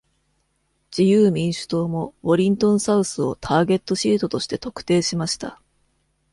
[0.89, 5.61] 自由民主党もウォリントンサウスをターゲットシートとして特定しました。